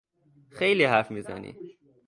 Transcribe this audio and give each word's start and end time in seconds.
خیلی 0.49 0.83
حرف 0.85 1.11
میزنی! 1.11 1.55